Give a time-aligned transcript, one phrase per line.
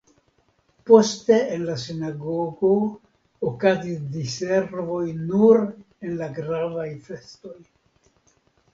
[0.89, 2.71] Poste en la sinagogo
[3.51, 7.59] okazis diservoj nur en la gravaj festoj.